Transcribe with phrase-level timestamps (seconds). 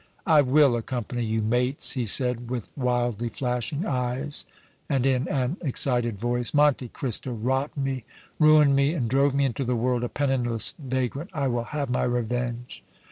[0.25, 4.47] "I will accompany you, mates!" he said, with wildly flashing eyes
[4.89, 6.55] and in an excited voice.
[6.55, 8.03] "Monte Cristo robbed me,
[8.39, 11.29] ruined me and drove me into the world a penniless vagrant!
[11.33, 12.83] I will have my revenge!"